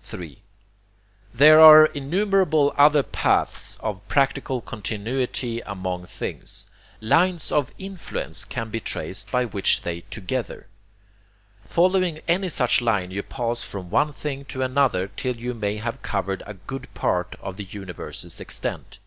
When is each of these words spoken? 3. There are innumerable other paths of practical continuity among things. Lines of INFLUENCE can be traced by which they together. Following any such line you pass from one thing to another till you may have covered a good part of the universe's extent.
3. 0.00 0.42
There 1.34 1.60
are 1.60 1.84
innumerable 1.84 2.74
other 2.78 3.02
paths 3.02 3.76
of 3.82 4.00
practical 4.08 4.62
continuity 4.62 5.60
among 5.60 6.06
things. 6.06 6.70
Lines 7.02 7.52
of 7.52 7.70
INFLUENCE 7.76 8.46
can 8.46 8.70
be 8.70 8.80
traced 8.80 9.30
by 9.30 9.44
which 9.44 9.82
they 9.82 10.00
together. 10.00 10.68
Following 11.66 12.20
any 12.26 12.48
such 12.48 12.80
line 12.80 13.10
you 13.10 13.22
pass 13.22 13.62
from 13.62 13.90
one 13.90 14.14
thing 14.14 14.46
to 14.46 14.62
another 14.62 15.06
till 15.08 15.36
you 15.36 15.52
may 15.52 15.76
have 15.76 16.00
covered 16.00 16.42
a 16.46 16.54
good 16.54 16.88
part 16.94 17.36
of 17.42 17.58
the 17.58 17.64
universe's 17.64 18.40
extent. 18.40 18.98